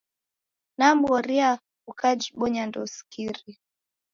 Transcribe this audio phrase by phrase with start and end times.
[0.79, 1.49] Namghoria
[1.91, 3.41] ukajibonya ndousikire.